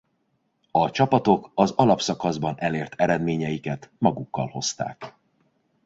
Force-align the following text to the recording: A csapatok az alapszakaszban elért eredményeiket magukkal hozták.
A 0.71 0.91
csapatok 0.91 1.51
az 1.53 1.71
alapszakaszban 1.75 2.55
elért 2.57 2.93
eredményeiket 2.95 3.89
magukkal 3.97 4.47
hozták. 4.47 5.15